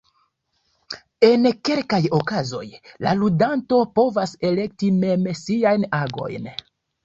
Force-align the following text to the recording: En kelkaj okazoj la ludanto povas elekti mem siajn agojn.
En 1.27 1.45
kelkaj 1.69 1.99
okazoj 2.21 2.63
la 3.09 3.15
ludanto 3.21 3.83
povas 4.03 4.37
elekti 4.53 4.93
mem 5.07 5.33
siajn 5.45 5.91
agojn. 6.03 6.53